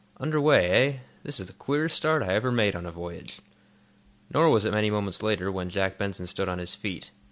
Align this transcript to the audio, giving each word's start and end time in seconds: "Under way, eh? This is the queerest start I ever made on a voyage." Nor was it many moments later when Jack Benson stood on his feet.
"Under 0.17 0.41
way, 0.41 0.69
eh? 0.71 0.97
This 1.21 1.39
is 1.39 1.45
the 1.45 1.53
queerest 1.53 1.95
start 1.95 2.23
I 2.23 2.33
ever 2.33 2.51
made 2.51 2.75
on 2.75 2.87
a 2.87 2.91
voyage." 2.91 3.37
Nor 4.33 4.49
was 4.49 4.65
it 4.65 4.71
many 4.71 4.89
moments 4.89 5.21
later 5.21 5.51
when 5.51 5.69
Jack 5.69 5.99
Benson 5.99 6.25
stood 6.25 6.49
on 6.49 6.57
his 6.57 6.73
feet. 6.73 7.11